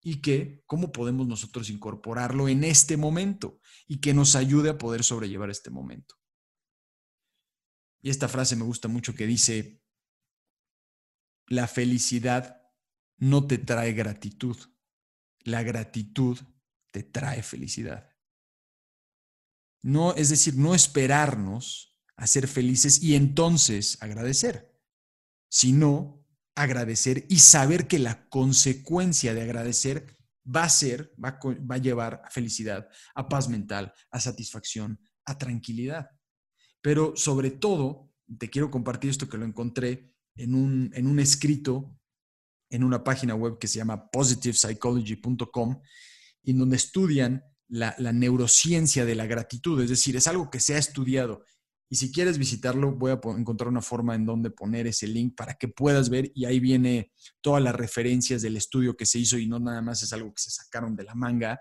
Y 0.00 0.20
que, 0.20 0.62
¿cómo 0.66 0.92
podemos 0.92 1.26
nosotros 1.26 1.70
incorporarlo 1.70 2.48
en 2.48 2.62
este 2.64 2.96
momento? 2.96 3.60
Y 3.86 4.00
que 4.00 4.14
nos 4.14 4.36
ayude 4.36 4.70
a 4.70 4.78
poder 4.78 5.02
sobrellevar 5.02 5.50
este 5.50 5.70
momento. 5.70 6.14
Y 8.00 8.10
esta 8.10 8.28
frase 8.28 8.54
me 8.54 8.64
gusta 8.64 8.86
mucho 8.86 9.14
que 9.14 9.26
dice, 9.26 9.82
la 11.48 11.66
felicidad 11.66 12.62
no 13.16 13.46
te 13.46 13.58
trae 13.58 13.92
gratitud, 13.92 14.56
la 15.40 15.62
gratitud 15.62 16.38
te 16.92 17.02
trae 17.02 17.42
felicidad. 17.42 18.14
No, 19.82 20.14
es 20.14 20.28
decir, 20.28 20.56
no 20.56 20.74
esperarnos 20.74 21.87
a 22.18 22.26
ser 22.26 22.48
felices 22.48 23.02
y 23.02 23.14
entonces 23.14 23.96
agradecer, 24.02 24.70
sino 25.48 26.26
agradecer 26.54 27.24
y 27.30 27.38
saber 27.38 27.86
que 27.86 27.98
la 27.98 28.28
consecuencia 28.28 29.32
de 29.32 29.42
agradecer 29.42 30.18
va 30.44 30.64
a 30.64 30.68
ser, 30.68 31.14
va 31.22 31.38
a, 31.70 31.78
llevar 31.78 32.22
a 32.24 32.30
felicidad, 32.30 32.88
a 33.14 33.28
paz 33.28 33.48
mental, 33.48 33.94
a 34.10 34.20
satisfacción, 34.20 35.00
a 35.24 35.38
tranquilidad. 35.38 36.10
Pero 36.82 37.14
sobre 37.16 37.50
todo, 37.50 38.12
te 38.38 38.50
quiero 38.50 38.70
compartir 38.70 39.10
esto 39.10 39.28
que 39.28 39.38
lo 39.38 39.44
encontré 39.44 40.12
en 40.34 40.54
un, 40.54 40.90
en 40.94 41.06
un 41.06 41.20
escrito 41.20 41.98
en 42.70 42.84
una 42.84 43.02
página 43.02 43.34
web 43.34 43.58
que 43.58 43.68
se 43.68 43.78
llama 43.78 44.10
positivepsychology.com, 44.10 45.80
en 46.44 46.58
donde 46.58 46.76
estudian 46.76 47.44
la, 47.68 47.94
neurociencia 48.12 49.04
de 49.04 49.14
la 49.14 49.26
gratitud, 49.26 49.80
es 49.82 49.90
decir, 49.90 50.16
es 50.16 50.26
algo 50.26 50.50
que 50.50 50.60
se 50.60 50.74
ha 50.74 50.78
estudiado. 50.78 51.44
Y 51.90 51.96
si 51.96 52.12
quieres 52.12 52.36
visitarlo, 52.36 52.92
voy 52.92 53.12
a 53.12 53.20
encontrar 53.38 53.68
una 53.68 53.80
forma 53.80 54.14
en 54.14 54.26
donde 54.26 54.50
poner 54.50 54.86
ese 54.86 55.06
link 55.06 55.34
para 55.34 55.54
que 55.54 55.68
puedas 55.68 56.10
ver 56.10 56.30
y 56.34 56.44
ahí 56.44 56.60
viene 56.60 57.12
todas 57.40 57.62
las 57.62 57.74
referencias 57.74 58.42
del 58.42 58.56
estudio 58.56 58.96
que 58.96 59.06
se 59.06 59.18
hizo 59.18 59.38
y 59.38 59.46
no 59.46 59.58
nada 59.58 59.80
más 59.80 60.02
es 60.02 60.12
algo 60.12 60.32
que 60.34 60.42
se 60.42 60.50
sacaron 60.50 60.94
de 60.94 61.04
la 61.04 61.14
manga, 61.14 61.58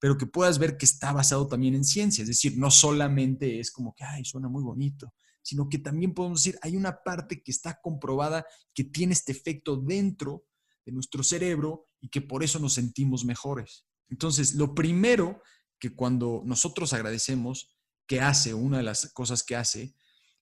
pero 0.00 0.18
que 0.18 0.26
puedas 0.26 0.58
ver 0.58 0.76
que 0.76 0.84
está 0.84 1.12
basado 1.12 1.46
también 1.46 1.74
en 1.74 1.84
ciencia, 1.84 2.22
es 2.22 2.28
decir, 2.28 2.56
no 2.56 2.70
solamente 2.70 3.60
es 3.60 3.70
como 3.70 3.94
que, 3.94 4.04
ay, 4.04 4.24
suena 4.24 4.48
muy 4.48 4.62
bonito, 4.62 5.12
sino 5.42 5.68
que 5.68 5.78
también 5.78 6.12
podemos 6.12 6.42
decir, 6.42 6.58
hay 6.62 6.76
una 6.76 7.02
parte 7.02 7.42
que 7.42 7.50
está 7.50 7.80
comprobada 7.80 8.44
que 8.74 8.84
tiene 8.84 9.12
este 9.12 9.32
efecto 9.32 9.76
dentro 9.76 10.44
de 10.84 10.92
nuestro 10.92 11.22
cerebro 11.22 11.84
y 12.00 12.08
que 12.08 12.20
por 12.20 12.42
eso 12.42 12.58
nos 12.58 12.74
sentimos 12.74 13.24
mejores. 13.24 13.86
Entonces, 14.08 14.54
lo 14.54 14.74
primero 14.74 15.42
que 15.78 15.94
cuando 15.94 16.42
nosotros 16.44 16.92
agradecemos, 16.92 17.77
que 18.08 18.20
hace, 18.20 18.54
una 18.54 18.78
de 18.78 18.82
las 18.82 19.12
cosas 19.12 19.44
que 19.44 19.54
hace, 19.54 19.94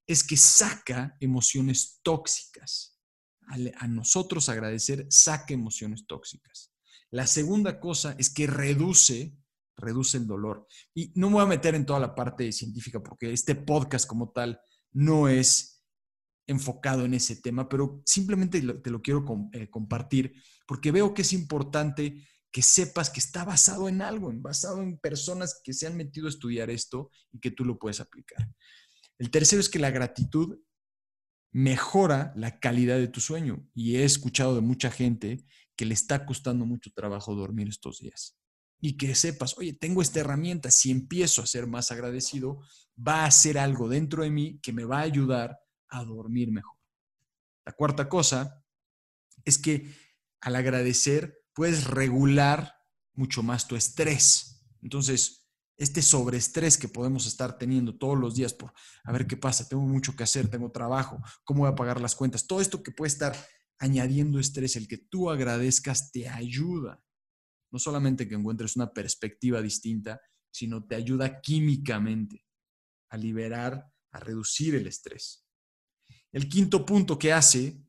es 0.06 0.24
que 0.24 0.36
saca 0.36 1.16
emociones 1.20 2.00
tóxicas. 2.02 2.98
A 3.76 3.86
nosotros 3.86 4.48
agradecer 4.48 5.06
saca 5.10 5.52
emociones 5.52 6.06
tóxicas. 6.06 6.72
La 7.10 7.26
segunda 7.26 7.78
cosa 7.78 8.16
es 8.18 8.30
que 8.30 8.46
reduce, 8.46 9.36
reduce 9.76 10.16
el 10.16 10.26
dolor. 10.26 10.66
Y 10.94 11.12
no 11.14 11.28
me 11.28 11.34
voy 11.34 11.42
a 11.44 11.48
meter 11.48 11.74
en 11.74 11.86
toda 11.86 12.00
la 12.00 12.14
parte 12.14 12.50
científica 12.52 13.02
porque 13.02 13.32
este 13.32 13.54
podcast 13.54 14.06
como 14.06 14.30
tal 14.32 14.60
no 14.92 15.28
es 15.28 15.84
enfocado 16.48 17.04
en 17.04 17.14
ese 17.14 17.36
tema, 17.36 17.68
pero 17.68 18.02
simplemente 18.06 18.60
te 18.60 18.90
lo 18.90 19.02
quiero 19.02 19.24
eh, 19.52 19.68
compartir 19.68 20.34
porque 20.66 20.92
veo 20.92 21.14
que 21.14 21.22
es 21.22 21.32
importante 21.32 22.26
que 22.50 22.62
sepas 22.62 23.10
que 23.10 23.20
está 23.20 23.44
basado 23.44 23.88
en 23.88 24.02
algo, 24.02 24.32
basado 24.34 24.82
en 24.82 24.98
personas 24.98 25.60
que 25.62 25.72
se 25.72 25.86
han 25.86 25.96
metido 25.96 26.26
a 26.26 26.30
estudiar 26.30 26.70
esto 26.70 27.10
y 27.32 27.40
que 27.40 27.50
tú 27.50 27.64
lo 27.64 27.78
puedes 27.78 28.00
aplicar. 28.00 28.48
El 29.18 29.30
tercero 29.30 29.60
es 29.60 29.68
que 29.68 29.78
la 29.78 29.90
gratitud 29.90 30.58
mejora 31.52 32.32
la 32.36 32.58
calidad 32.60 32.98
de 32.98 33.08
tu 33.08 33.20
sueño 33.20 33.66
y 33.74 33.96
he 33.96 34.04
escuchado 34.04 34.54
de 34.54 34.60
mucha 34.60 34.90
gente 34.90 35.44
que 35.76 35.84
le 35.84 35.94
está 35.94 36.26
costando 36.26 36.66
mucho 36.66 36.90
trabajo 36.94 37.34
dormir 37.34 37.68
estos 37.68 38.00
días. 38.00 38.38
Y 38.80 38.96
que 38.98 39.14
sepas, 39.14 39.56
oye, 39.56 39.72
tengo 39.72 40.02
esta 40.02 40.20
herramienta, 40.20 40.70
si 40.70 40.90
empiezo 40.90 41.42
a 41.42 41.46
ser 41.46 41.66
más 41.66 41.90
agradecido, 41.90 42.60
va 42.96 43.24
a 43.24 43.30
ser 43.30 43.58
algo 43.58 43.88
dentro 43.88 44.22
de 44.22 44.30
mí 44.30 44.60
que 44.60 44.72
me 44.72 44.84
va 44.84 44.98
a 44.98 45.02
ayudar 45.02 45.58
a 45.88 46.04
dormir 46.04 46.50
mejor. 46.52 46.76
La 47.64 47.72
cuarta 47.72 48.08
cosa 48.08 48.62
es 49.44 49.58
que 49.58 49.94
al 50.40 50.56
agradecer 50.56 51.42
puedes 51.56 51.86
regular 51.86 52.74
mucho 53.14 53.42
más 53.42 53.66
tu 53.66 53.76
estrés. 53.76 54.62
Entonces, 54.82 55.48
este 55.78 56.02
sobreestrés 56.02 56.76
que 56.76 56.86
podemos 56.86 57.26
estar 57.26 57.56
teniendo 57.56 57.96
todos 57.96 58.18
los 58.18 58.34
días 58.34 58.52
por 58.52 58.72
a 59.04 59.12
ver 59.12 59.26
qué 59.26 59.38
pasa, 59.38 59.66
tengo 59.66 59.82
mucho 59.82 60.14
que 60.14 60.22
hacer, 60.22 60.48
tengo 60.48 60.70
trabajo, 60.70 61.18
cómo 61.44 61.60
voy 61.60 61.72
a 61.72 61.74
pagar 61.74 62.00
las 62.00 62.14
cuentas, 62.14 62.46
todo 62.46 62.60
esto 62.60 62.82
que 62.82 62.92
puede 62.92 63.08
estar 63.08 63.34
añadiendo 63.78 64.38
estrés, 64.38 64.76
el 64.76 64.86
que 64.86 64.98
tú 64.98 65.30
agradezcas 65.30 66.12
te 66.12 66.28
ayuda. 66.28 67.02
No 67.72 67.78
solamente 67.78 68.28
que 68.28 68.34
encuentres 68.34 68.76
una 68.76 68.92
perspectiva 68.92 69.60
distinta, 69.60 70.20
sino 70.50 70.86
te 70.86 70.94
ayuda 70.94 71.40
químicamente 71.40 72.46
a 73.08 73.16
liberar, 73.16 73.90
a 74.12 74.20
reducir 74.20 74.74
el 74.74 74.86
estrés. 74.86 75.46
El 76.32 76.48
quinto 76.50 76.84
punto 76.84 77.18
que 77.18 77.32
hace 77.32 77.82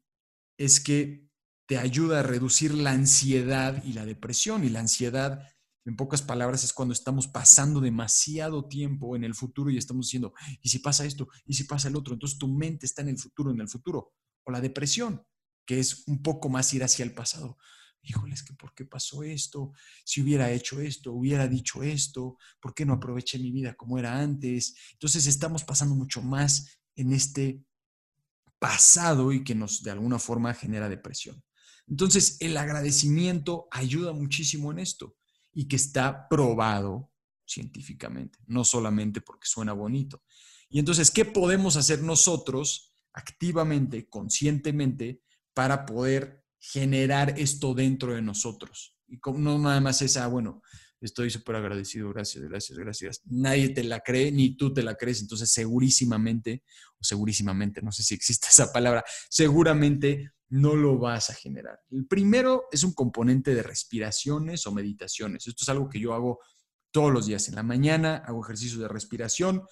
es 0.58 0.80
que 0.80 1.27
te 1.68 1.78
ayuda 1.78 2.22
a 2.22 2.24
reducir 2.24 2.74
la 2.74 2.92
ansiedad 2.92 3.84
y 3.84 3.94
la 3.94 4.06
depresión. 4.06 4.64
Y 4.64 4.70
la 4.70 4.80
ansiedad, 4.80 5.44
en 5.86 5.96
pocas 5.96 6.22
palabras, 6.22 6.64
es 6.64 6.74
cuando 6.74 6.94
estamos 6.94 7.28
pasando 7.28 7.82
demasiado 7.82 8.68
tiempo 8.68 9.16
en 9.16 9.24
el 9.24 9.36
futuro 9.36 9.70
y 9.70 9.78
estamos 9.78 10.08
diciendo, 10.08 10.34
¿y 10.62 10.70
si 10.70 10.80
pasa 10.80 11.06
esto? 11.06 11.28
¿Y 11.46 11.54
si 11.54 11.66
pasa 11.66 11.90
el 11.90 11.98
otro? 11.98 12.14
Entonces 12.14 12.40
tu 12.40 12.48
mente 12.48 12.86
está 12.86 13.02
en 13.02 13.10
el 13.10 13.20
futuro, 13.20 13.52
en 13.52 13.60
el 13.60 13.68
futuro. 13.68 14.14
O 14.46 14.52
la 14.52 14.62
depresión, 14.62 15.22
que 15.66 15.80
es 15.80 16.08
un 16.08 16.24
poco 16.24 16.48
más 16.48 16.74
ir 16.74 16.84
hacia 16.84 17.04
el 17.04 17.14
pasado. 17.14 17.58
Híjole, 18.02 18.34
es 18.34 18.44
que 18.44 18.54
¿por 18.54 18.74
qué 18.74 18.86
pasó 18.86 19.24
esto? 19.24 19.74
Si 20.06 20.22
hubiera 20.22 20.50
hecho 20.52 20.80
esto, 20.80 21.12
hubiera 21.12 21.50
dicho 21.50 21.84
esto, 21.84 22.38
¿por 22.62 22.74
qué 22.74 22.86
no 22.86 22.94
aproveché 22.94 23.38
mi 23.38 23.52
vida 23.52 23.76
como 23.76 24.00
era 24.00 24.18
antes? 24.18 24.76
Entonces 24.94 25.28
estamos 25.28 25.66
pasando 25.66 25.96
mucho 25.96 26.22
más 26.22 26.80
en 26.96 27.12
este 27.12 27.62
pasado 28.60 29.34
y 29.34 29.44
que 29.44 29.56
nos 29.56 29.84
de 29.84 29.92
alguna 29.92 30.20
forma 30.20 30.54
genera 30.54 30.88
depresión. 30.88 31.44
Entonces, 31.88 32.38
el 32.40 32.58
agradecimiento 32.58 33.68
ayuda 33.72 34.12
muchísimo 34.14 34.72
en 34.72 34.80
esto 34.80 35.16
y 35.54 35.68
que 35.68 35.78
está 35.78 36.28
probado 36.28 37.12
científicamente, 37.46 38.40
no 38.46 38.64
solamente 38.64 39.22
porque 39.22 39.48
suena 39.48 39.74
bonito. 39.74 40.24
Y 40.70 40.80
entonces, 40.80 41.12
¿qué 41.12 41.26
podemos 41.26 41.78
hacer 41.78 42.04
nosotros 42.04 42.94
activamente, 43.14 44.08
conscientemente, 44.10 45.22
para 45.54 45.86
poder 45.86 46.44
generar 46.60 47.40
esto 47.40 47.74
dentro 47.74 48.14
de 48.14 48.22
nosotros? 48.22 48.98
Y 49.08 49.20
no 49.38 49.58
nada 49.58 49.80
más 49.80 50.02
esa, 50.02 50.26
ah, 50.26 50.28
bueno, 50.28 50.62
estoy 51.00 51.30
súper 51.30 51.56
agradecido, 51.56 52.10
gracias, 52.12 52.44
gracias, 52.44 52.78
gracias. 52.78 53.22
Nadie 53.26 53.70
te 53.70 53.84
la 53.84 54.02
cree, 54.02 54.32
ni 54.32 54.58
tú 54.58 54.74
te 54.74 54.84
la 54.84 54.96
crees, 54.96 55.22
entonces 55.22 55.52
segurísimamente, 55.52 56.64
o 57.00 57.04
segurísimamente, 57.04 57.82
no 57.82 57.92
sé 57.92 58.04
si 58.04 58.14
existe 58.14 58.48
esa 58.52 58.72
palabra, 58.74 59.04
seguramente 59.30 60.32
no 60.50 60.76
lo 60.76 60.98
vas 60.98 61.30
a 61.30 61.34
generar. 61.34 61.80
El 61.90 62.08
primero 62.08 62.66
es 62.72 62.84
un 62.84 62.94
componente 62.94 63.54
de 63.54 63.64
respiraciones 63.64 64.66
o 64.66 64.72
meditaciones. 64.72 65.48
Esto 65.48 65.64
es 65.64 65.70
algo 65.70 65.90
que 65.90 66.00
yo 66.00 66.14
hago 66.14 66.40
todos 66.92 67.12
los 67.12 67.26
días. 67.26 67.50
En 67.50 67.56
la 67.56 67.64
mañana 67.64 68.24
hago 68.26 68.44
ejercicios 68.44 68.80
de 68.80 68.88
respiración. 68.88 69.64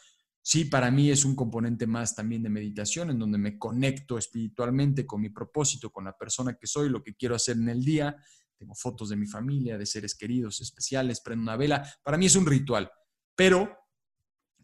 Sí, 0.41 0.65
para 0.65 0.91
mí 0.91 1.09
es 1.09 1.25
un 1.25 1.35
componente 1.35 1.87
más 1.87 2.13
también 2.13 2.43
de 2.43 2.49
meditación, 2.49 3.09
en 3.09 3.19
donde 3.19 3.37
me 3.37 3.57
conecto 3.57 4.17
espiritualmente 4.17 5.05
con 5.05 5.21
mi 5.21 5.29
propósito, 5.29 5.91
con 5.91 6.05
la 6.05 6.15
persona 6.17 6.55
que 6.55 6.67
soy, 6.67 6.89
lo 6.89 7.01
que 7.01 7.15
quiero 7.15 7.35
hacer 7.35 7.57
en 7.57 7.69
el 7.69 7.83
día. 7.83 8.15
Tengo 8.57 8.75
fotos 8.75 9.09
de 9.09 9.15
mi 9.15 9.27
familia, 9.27 9.77
de 9.77 9.85
seres 9.85 10.13
queridos 10.13 10.61
especiales, 10.61 11.21
prendo 11.21 11.43
una 11.43 11.57
vela. 11.57 11.89
Para 12.03 12.17
mí 12.17 12.27
es 12.27 12.35
un 12.35 12.45
ritual, 12.45 12.91
pero 13.35 13.75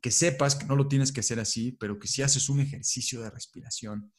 que 0.01 0.11
sepas 0.11 0.55
que 0.55 0.65
no 0.65 0.75
lo 0.75 0.87
tienes 0.87 1.11
que 1.11 1.21
hacer 1.21 1.39
así, 1.39 1.71
pero 1.73 1.97
que 1.99 2.07
si 2.07 2.21
haces 2.21 2.49
un 2.49 2.59
ejercicio 2.59 3.21
de 3.21 3.29
respiración, 3.29 4.13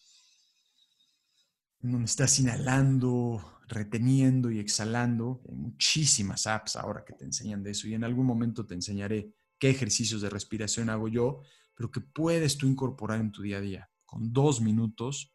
donde 1.91 2.07
estás 2.07 2.39
inhalando, 2.39 3.59
reteniendo 3.67 4.51
y 4.51 4.61
exhalando. 4.61 5.43
Hay 5.49 5.57
muchísimas 5.57 6.47
apps 6.47 6.77
ahora 6.77 7.05
que 7.05 7.13
te 7.13 7.25
enseñan 7.25 7.63
de 7.63 7.73
eso 7.73 7.89
y 7.89 7.95
en 7.95 8.05
algún 8.05 8.27
momento 8.27 8.65
te 8.65 8.75
enseñaré 8.75 9.35
qué 9.59 9.71
ejercicios 9.71 10.23
de 10.23 10.31
respiración 10.31 10.91
hago 10.91 11.09
yo, 11.09 11.43
pero 11.75 11.91
que 11.91 12.01
puedes 12.01 12.57
tú 12.57 12.67
incorporar 12.67 13.21
en 13.21 13.33
tu 13.33 13.43
día 13.43 13.59
a 13.59 13.61
día. 13.61 13.91
Con 14.05 14.33
dos 14.33 14.61
minutos 14.61 15.35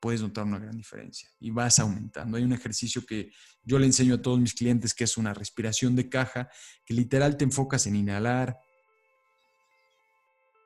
puedes 0.00 0.22
notar 0.22 0.44
una 0.44 0.58
gran 0.58 0.76
diferencia 0.76 1.30
y 1.38 1.50
vas 1.50 1.78
aumentando. 1.78 2.36
Hay 2.36 2.44
un 2.44 2.52
ejercicio 2.52 3.04
que 3.04 3.30
yo 3.62 3.78
le 3.78 3.86
enseño 3.86 4.14
a 4.14 4.22
todos 4.22 4.38
mis 4.38 4.54
clientes 4.54 4.94
que 4.94 5.04
es 5.04 5.16
una 5.16 5.34
respiración 5.34 5.96
de 5.96 6.08
caja, 6.08 6.48
que 6.84 6.94
literal 6.94 7.36
te 7.36 7.44
enfocas 7.44 7.86
en 7.86 7.96
inhalar, 7.96 8.58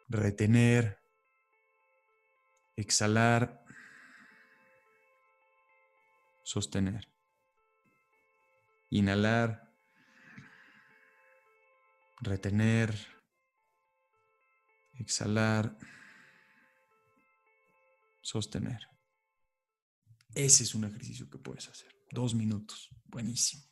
retener, 0.08 0.98
exhalar 2.76 3.64
sostener. 6.48 7.06
Inhalar, 8.88 9.70
retener, 12.22 12.98
exhalar, 14.94 15.76
sostener. 18.22 18.80
Ese 20.34 20.62
es 20.62 20.74
un 20.74 20.84
ejercicio 20.84 21.28
que 21.28 21.36
puedes 21.36 21.68
hacer. 21.68 21.94
Dos 22.12 22.34
minutos. 22.34 22.88
Buenísimo. 23.04 23.64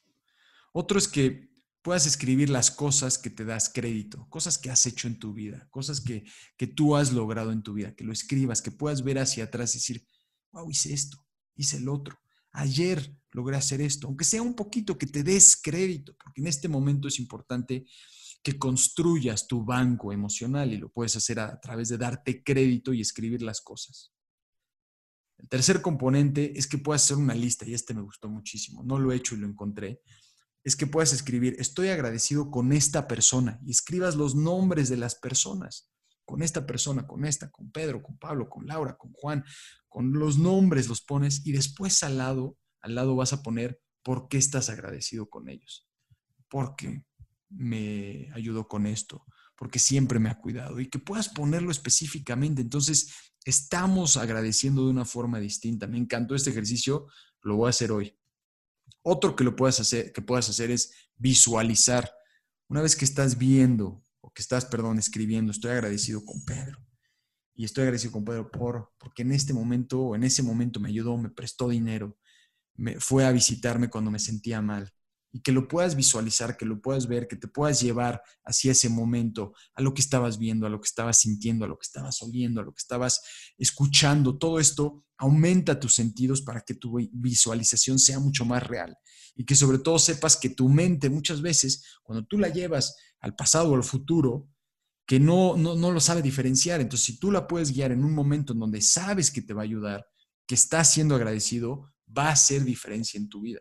Otro 0.75 0.99
es 0.99 1.09
que 1.09 1.49
puedas 1.81 2.07
escribir 2.07 2.51
las 2.51 2.71
cosas 2.71 3.17
que 3.17 3.31
te 3.31 3.47
das 3.47 3.71
crédito, 3.71 4.29
cosas 4.29 4.59
que 4.59 4.71
has 4.71 4.85
hecho 4.85 5.09
en 5.09 5.19
tu 5.19 5.33
vida, 5.33 5.67
cosas 5.71 6.03
que, 6.03 6.25
que 6.59 6.67
tú 6.67 6.95
has 6.95 7.11
logrado 7.11 7.53
en 7.53 7.63
tu 7.63 7.73
vida, 7.73 7.95
que 7.95 8.05
lo 8.05 8.13
escribas, 8.13 8.61
que 8.61 8.71
puedas 8.71 9.03
ver 9.03 9.19
hacia 9.19 9.45
atrás 9.45 9.75
y 9.75 9.79
decir, 9.79 10.07
wow, 10.53 10.71
hice 10.71 10.93
esto, 10.93 11.25
hice 11.55 11.79
el 11.79 11.89
otro, 11.89 12.19
ayer 12.57 13.15
logré 13.33 13.57
hacer 13.57 13.81
esto, 13.81 14.07
aunque 14.07 14.25
sea 14.25 14.43
un 14.43 14.55
poquito 14.55 14.97
que 14.97 15.07
te 15.07 15.23
des 15.23 15.57
crédito, 15.63 16.17
porque 16.23 16.41
en 16.41 16.47
este 16.47 16.69
momento 16.69 17.07
es 17.07 17.19
importante 17.19 17.87
que 18.43 18.59
construyas 18.59 19.47
tu 19.47 19.65
banco 19.65 20.13
emocional 20.13 20.73
y 20.73 20.79
lo 20.79 20.89
puedes 20.89 21.17
hacer 21.17 21.39
a 21.41 21.61
través 21.61 21.89
de 21.89 21.99
darte 21.99 22.43
crédito 22.43 22.93
y 22.93 23.01
escribir 23.01 23.43
las 23.43 23.61
cosas. 23.61 24.13
El 25.39 25.49
tercer 25.49 25.83
componente 25.83 26.59
es 26.59 26.67
que 26.67 26.79
puedas 26.79 27.05
hacer 27.05 27.19
una 27.19 27.35
lista, 27.35 27.67
y 27.67 27.75
este 27.75 27.93
me 27.93 28.03
gustó 28.03 28.29
muchísimo, 28.29 28.83
no 28.83 28.99
lo 28.99 29.13
he 29.13 29.17
hecho 29.17 29.35
y 29.35 29.39
lo 29.39 29.47
encontré, 29.47 30.01
es 30.65 30.75
que 30.75 30.87
puedas 30.87 31.13
escribir, 31.13 31.57
estoy 31.59 31.89
agradecido 31.89 32.51
con 32.51 32.73
esta 32.73 33.07
persona, 33.07 33.61
y 33.67 33.71
escribas 33.71 34.17
los 34.17 34.35
nombres 34.35 34.89
de 34.89 34.97
las 34.97 35.15
personas, 35.15 35.91
con 36.27 36.43
esta 36.43 36.67
persona, 36.67 37.07
con 37.07 37.25
esta, 37.25 37.51
con 37.51 37.71
Pedro, 37.71 38.03
con 38.03 38.19
Pablo, 38.19 38.51
con 38.51 38.67
Laura, 38.67 38.99
con 38.99 39.13
Juan, 39.13 39.45
con 39.89 40.13
los 40.13 40.37
nombres 40.37 40.89
los 40.89 41.01
pones 41.01 41.47
y 41.47 41.53
después 41.53 42.03
al 42.03 42.19
lado, 42.19 42.59
al 42.81 42.97
lado 42.97 43.15
vas 43.17 43.33
a 43.33 43.43
poner 43.43 43.81
por 44.03 44.29
qué 44.29 44.37
estás 44.37 44.69
agradecido 44.69 45.31
con 45.31 45.49
ellos. 45.49 45.89
Porque 46.49 47.05
me 47.49 48.29
ayudó 48.35 48.67
con 48.69 48.87
esto, 48.87 49.25
porque 49.57 49.79
siempre 49.79 50.19
me 50.19 50.29
ha 50.29 50.39
cuidado 50.39 50.81
y 50.81 50.89
que 50.91 50.99
puedas 50.99 51.29
ponerlo 51.29 51.71
específicamente. 51.71 52.61
Entonces, 52.61 53.33
estamos 53.45 54.17
agradeciendo 54.17 54.85
de 54.85 54.91
una 54.91 55.05
forma 55.05 55.39
distinta. 55.39 55.87
Me 55.87 55.99
encantó 55.99 56.35
este 56.35 56.51
ejercicio, 56.51 57.07
lo 57.43 57.57
voy 57.57 57.69
a 57.69 57.71
hacer 57.71 57.93
hoy. 57.93 58.19
Otro 59.03 59.37
que 59.37 59.45
lo 59.45 59.55
puedas 59.55 59.79
hacer, 59.79 60.13
que 60.13 60.23
puedas 60.23 60.49
hacer 60.49 60.73
es 60.73 60.93
visualizar. 61.17 62.13
Una 62.69 62.83
vez 62.83 62.97
que 62.97 63.05
estás 63.05 63.39
viendo 63.39 64.03
que 64.37 64.43
estás, 64.43 64.67
perdón, 64.67 64.99
escribiendo, 64.99 65.51
estoy 65.51 65.71
agradecido 65.71 66.23
con 66.23 66.45
Pedro. 66.45 66.79
Y 67.55 67.65
estoy 67.65 67.85
agradecido 67.85 68.13
con 68.13 68.25
Pedro 68.27 68.51
por, 68.51 68.93
porque 68.99 69.23
en 69.23 69.33
este 69.33 69.55
momento 69.55 70.15
en 70.15 70.25
ese 70.25 70.43
momento 70.43 70.79
me 70.79 70.91
ayudó, 70.91 71.17
me 71.17 71.31
prestó 71.31 71.71
dinero, 71.71 72.19
me 72.75 73.01
fue 73.01 73.25
a 73.25 73.33
visitarme 73.33 73.89
cuando 73.89 74.11
me 74.11 74.19
sentía 74.19 74.61
mal 74.61 74.93
y 75.37 75.43
que 75.43 75.53
lo 75.53 75.69
puedas 75.69 75.97
visualizar, 75.97 76.57
que 76.57 76.65
lo 76.65 76.81
puedas 76.81 77.09
ver, 77.09 77.29
que 77.29 77.37
te 77.37 77.47
puedas 77.47 77.83
llevar 77.83 78.23
hacia 78.43 78.73
ese 78.73 78.89
momento, 78.89 79.53
a 79.75 79.83
lo 79.83 79.93
que 79.93 80.01
estabas 80.01 80.39
viendo, 80.39 80.67
a 80.67 80.71
lo 80.71 80.81
que 80.81 80.87
estabas 80.87 81.19
sintiendo, 81.19 81.67
a 81.67 81.69
lo 81.69 81.77
que 81.77 81.85
estabas 81.85 82.23
oliendo, 82.23 82.63
a 82.63 82.65
lo 82.65 82.73
que 82.73 82.81
estabas 82.81 83.21
escuchando. 83.59 84.39
Todo 84.39 84.59
esto 84.59 85.05
aumenta 85.19 85.79
tus 85.79 85.95
sentidos 85.95 86.41
para 86.41 86.63
que 86.63 86.73
tu 86.73 86.97
visualización 87.13 87.99
sea 87.99 88.19
mucho 88.19 88.47
más 88.47 88.67
real 88.67 88.97
y 89.35 89.45
que 89.45 89.55
sobre 89.55 89.79
todo 89.79 89.99
sepas 89.99 90.39
que 90.39 90.49
tu 90.49 90.71
mente 90.71 91.11
muchas 91.11 91.43
veces, 91.43 91.85
cuando 92.03 92.25
tú 92.25 92.39
la 92.39 92.49
llevas 92.49 92.97
al 93.21 93.37
pasado 93.37 93.73
o 93.73 93.77
al 93.77 93.85
futuro, 93.85 94.49
que 95.07 95.21
no, 95.21 95.55
no, 95.59 95.75
no 95.75 95.93
lo 95.93 96.01
sabe 96.01 96.23
diferenciar. 96.23 96.81
Entonces, 96.81 97.05
si 97.05 97.19
tú 97.19 97.31
la 97.31 97.47
puedes 97.47 97.73
guiar 97.73 97.93
en 97.93 98.03
un 98.03 98.15
momento 98.15 98.55
en 98.55 98.61
donde 98.61 98.81
sabes 98.81 99.31
que 99.31 99.43
te 99.43 99.53
va 99.53 99.61
a 99.61 99.65
ayudar, 99.65 100.07
que 100.47 100.55
estás 100.55 100.95
siendo 100.95 101.15
agradecido, 101.15 101.93
va 102.09 102.29
a 102.29 102.33
hacer 102.33 102.65
diferencia 102.65 103.19
en 103.19 103.29
tu 103.29 103.43
vida. 103.43 103.61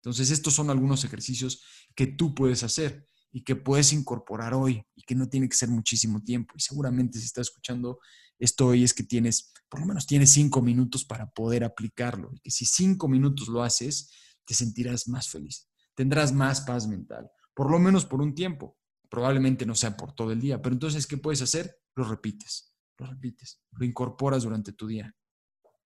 Entonces, 0.00 0.30
estos 0.30 0.54
son 0.54 0.70
algunos 0.70 1.04
ejercicios 1.04 1.62
que 1.94 2.06
tú 2.06 2.34
puedes 2.34 2.62
hacer 2.62 3.06
y 3.32 3.44
que 3.44 3.54
puedes 3.54 3.92
incorporar 3.92 4.54
hoy 4.54 4.82
y 4.94 5.02
que 5.02 5.14
no 5.14 5.28
tiene 5.28 5.48
que 5.48 5.56
ser 5.56 5.68
muchísimo 5.68 6.22
tiempo. 6.22 6.54
Y 6.56 6.60
seguramente 6.60 7.18
si 7.18 7.26
estás 7.26 7.48
escuchando 7.48 8.00
esto 8.38 8.68
hoy 8.68 8.82
es 8.82 8.94
que 8.94 9.02
tienes, 9.02 9.52
por 9.68 9.80
lo 9.80 9.86
menos 9.86 10.06
tienes 10.06 10.32
cinco 10.32 10.62
minutos 10.62 11.04
para 11.04 11.30
poder 11.30 11.64
aplicarlo. 11.64 12.30
Y 12.32 12.40
que 12.40 12.50
si 12.50 12.64
cinco 12.64 13.08
minutos 13.08 13.48
lo 13.48 13.62
haces, 13.62 14.10
te 14.46 14.54
sentirás 14.54 15.06
más 15.06 15.28
feliz. 15.28 15.68
Tendrás 15.94 16.32
más 16.32 16.62
paz 16.62 16.88
mental, 16.88 17.30
por 17.54 17.70
lo 17.70 17.78
menos 17.78 18.06
por 18.06 18.22
un 18.22 18.34
tiempo. 18.34 18.78
Probablemente 19.10 19.66
no 19.66 19.74
sea 19.74 19.96
por 19.96 20.14
todo 20.14 20.32
el 20.32 20.40
día, 20.40 20.62
pero 20.62 20.72
entonces, 20.72 21.06
¿qué 21.06 21.18
puedes 21.18 21.42
hacer? 21.42 21.76
Lo 21.96 22.04
repites, 22.04 22.74
lo 22.96 23.06
repites, 23.06 23.60
lo 23.72 23.84
incorporas 23.84 24.44
durante 24.44 24.72
tu 24.72 24.86
día, 24.86 25.14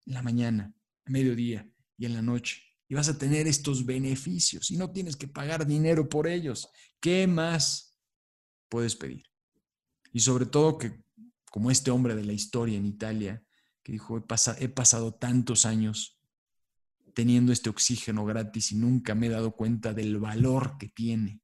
en 0.06 0.14
la 0.14 0.22
mañana, 0.22 0.72
a 1.06 1.10
mediodía 1.10 1.68
y 1.96 2.04
en 2.04 2.14
la 2.14 2.22
noche 2.22 2.73
y 2.88 2.94
vas 2.94 3.08
a 3.08 3.18
tener 3.18 3.46
estos 3.46 3.86
beneficios 3.86 4.70
y 4.70 4.76
no 4.76 4.90
tienes 4.90 5.16
que 5.16 5.28
pagar 5.28 5.66
dinero 5.66 6.08
por 6.08 6.26
ellos. 6.26 6.68
¿Qué 7.00 7.26
más 7.26 7.96
puedes 8.68 8.96
pedir? 8.96 9.24
Y 10.12 10.20
sobre 10.20 10.46
todo 10.46 10.78
que, 10.78 11.02
como 11.50 11.70
este 11.70 11.90
hombre 11.90 12.14
de 12.14 12.24
la 12.24 12.32
historia 12.32 12.78
en 12.78 12.86
Italia, 12.86 13.42
que 13.82 13.92
dijo, 13.92 14.18
he, 14.18 14.64
he 14.64 14.68
pasado 14.68 15.14
tantos 15.14 15.66
años 15.66 16.18
teniendo 17.14 17.52
este 17.52 17.70
oxígeno 17.70 18.24
gratis 18.24 18.72
y 18.72 18.76
nunca 18.76 19.14
me 19.14 19.26
he 19.26 19.30
dado 19.30 19.52
cuenta 19.52 19.92
del 19.92 20.18
valor 20.18 20.76
que 20.78 20.88
tiene. 20.88 21.40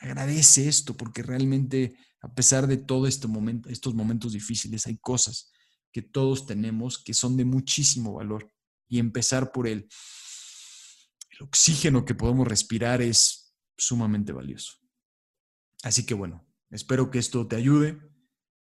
Agradece 0.00 0.68
esto 0.68 0.96
porque 0.96 1.22
realmente, 1.22 1.96
a 2.20 2.32
pesar 2.32 2.66
de 2.66 2.76
todos 2.76 3.08
este 3.08 3.28
momento, 3.28 3.68
estos 3.68 3.94
momentos 3.94 4.32
difíciles, 4.32 4.86
hay 4.86 4.98
cosas 4.98 5.52
que 5.92 6.02
todos 6.02 6.46
tenemos 6.46 7.02
que 7.02 7.14
son 7.14 7.36
de 7.36 7.44
muchísimo 7.44 8.14
valor 8.14 8.52
y 8.88 8.98
empezar 8.98 9.52
por 9.52 9.66
el 9.68 9.88
oxígeno 11.40 12.04
que 12.04 12.14
podemos 12.14 12.46
respirar 12.48 13.02
es 13.02 13.54
sumamente 13.76 14.32
valioso. 14.32 14.74
Así 15.82 16.04
que 16.04 16.14
bueno, 16.14 16.46
espero 16.70 17.10
que 17.10 17.18
esto 17.18 17.46
te 17.46 17.56
ayude, 17.56 18.00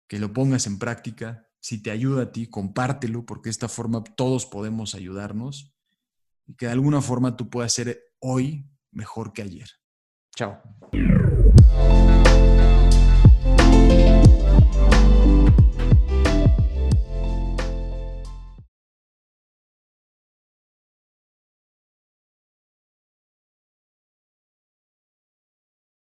que 0.08 0.20
lo 0.20 0.34
pongas 0.34 0.68
en 0.68 0.78
práctica. 0.78 1.48
Si 1.62 1.82
te 1.82 1.92
ayuda 1.92 2.24
a 2.24 2.32
ti, 2.32 2.48
compártelo, 2.48 3.26
porque 3.26 3.48
de 3.48 3.52
esta 3.52 3.68
forma 3.68 4.04
todos 4.04 4.46
podemos 4.46 4.96
ayudarnos 4.96 5.76
y 6.46 6.56
que 6.56 6.68
de 6.68 6.72
alguna 6.72 7.02
forma 7.02 7.36
tú 7.36 7.50
puedas 7.50 7.74
ser 7.74 8.02
hoy 8.20 8.70
mejor 8.92 9.34
que 9.34 9.42
ayer. 9.42 9.70
Chao. 10.36 10.62